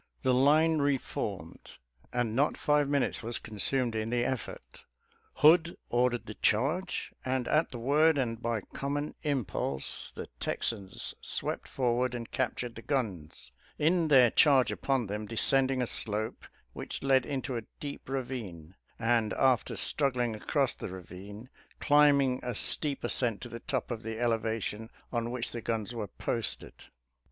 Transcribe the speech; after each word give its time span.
The 0.23 0.33
line 0.33 0.79
reformed— 0.79 1.73
and 2.11 2.35
not 2.35 2.57
five 2.57 2.89
minutes 2.89 3.21
was 3.21 3.37
consumed 3.37 3.93
in 3.93 4.09
the 4.09 4.25
effort— 4.25 4.81
Hood 5.43 5.77
ordered 5.89 6.25
the 6.25 6.33
charge, 6.33 7.13
and 7.23 7.47
at 7.47 7.69
the 7.69 7.77
word 7.77 8.17
and 8.17 8.41
by 8.41 8.61
common 8.73 9.13
impulse, 9.21 10.11
the 10.15 10.25
Texans 10.39 11.13
swept 11.21 11.67
forward 11.67 12.15
and 12.15 12.31
captured 12.31 12.73
the 12.73 12.81
guns, 12.81 13.51
in 13.77 14.07
their 14.07 14.31
charge 14.31 14.71
upon 14.71 15.05
them 15.05 15.27
descending 15.27 15.83
a 15.83 15.85
slope 15.85 16.47
which 16.73 17.03
led 17.03 17.23
into 17.23 17.55
a 17.55 17.65
deep 17.79 18.09
ravine, 18.09 18.73
and 18.97 19.33
after 19.33 19.75
struggling 19.75 20.33
across 20.33 20.73
the 20.73 20.89
ravine, 20.89 21.47
climbing 21.79 22.39
a 22.41 22.55
steep 22.55 23.03
ascent 23.03 23.39
to 23.41 23.49
the 23.49 23.59
top 23.59 23.91
of 23.91 24.01
the 24.01 24.17
elevation 24.19 24.89
on 25.13 25.29
which 25.29 25.51
the 25.51 25.61
guns 25.61 25.93
were 25.93 26.07
posted. 26.07 26.73